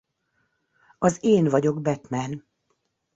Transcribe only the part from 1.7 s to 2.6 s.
Batman!